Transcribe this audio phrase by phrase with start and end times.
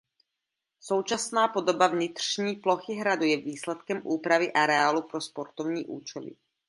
[0.79, 6.35] Současná podoba vnitřní plochy hradu je výsledkem úpravy areálu pro sportovní účely.